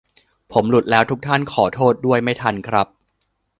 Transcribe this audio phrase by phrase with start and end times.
[0.51, 2.87] ผมหลุดแล้วทุกท่าน ขอโทษด้วย ไม่ทันครับ